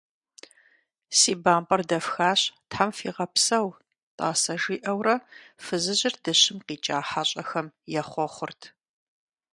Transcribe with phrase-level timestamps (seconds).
[1.17, 3.67] Си бампӀэр дэфхащ, Тхьэм фигъэпсэу,
[4.17, 5.15] тӀасэ,– жиӀэурэ
[5.63, 7.67] фызыжьыр дыщым къикӀа хьэщӀэхэм
[7.99, 8.61] ехъуэхъурт.